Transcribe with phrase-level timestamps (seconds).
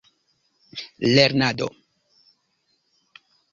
[1.13, 1.69] lernado